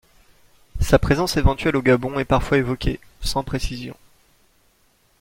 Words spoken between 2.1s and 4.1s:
est parfois évoquée, sans précisions.